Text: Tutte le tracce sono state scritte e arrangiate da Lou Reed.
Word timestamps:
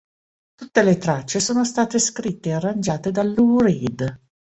Tutte 0.55 0.81
le 0.81 0.97
tracce 0.97 1.39
sono 1.39 1.63
state 1.63 1.99
scritte 1.99 2.49
e 2.49 2.53
arrangiate 2.53 3.11
da 3.11 3.21
Lou 3.21 3.59
Reed. 3.59 4.19